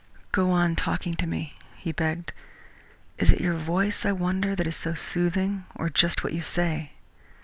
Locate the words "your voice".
3.39-4.03